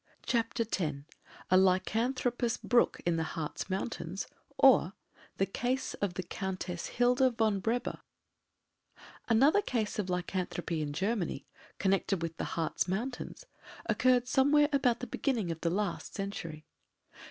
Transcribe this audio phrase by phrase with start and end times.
[0.25, 0.79] CHAPTER X
[1.51, 4.25] A LYCANTHROPOUS BROOK IN THE HARZ MOUNTAINS;
[4.57, 4.93] OR,
[5.37, 7.99] THE CASE OF THE COUNTESS HILDA VON BREBER
[9.29, 11.45] Another case of lycanthropy in Germany,
[11.77, 13.45] connected with the Harz Mountains,
[13.85, 16.65] occurred somewhere about the beginning of the last century.